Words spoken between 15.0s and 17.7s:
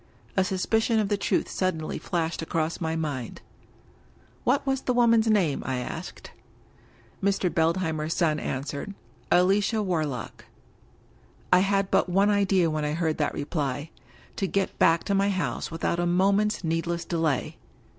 to my house without a moment's needless delay.